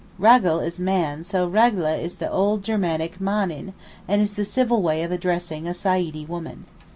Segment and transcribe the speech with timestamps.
[0.19, 3.73] Ragel is man, so ragleh is the old German Männin,
[4.07, 6.65] and is the civil way of addressing a Saeedee woman.